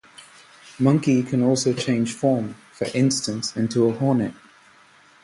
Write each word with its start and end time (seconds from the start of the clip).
Monkey 0.79 1.21
can 1.21 1.43
also 1.43 1.73
change 1.73 2.11
form, 2.15 2.55
for 2.71 2.85
instance 2.95 3.55
into 3.55 3.87
a 3.87 3.93
hornet. 3.93 4.33